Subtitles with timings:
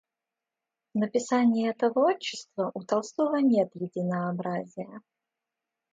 [0.95, 5.01] В написании этого отчества у Толстого нет единообразия.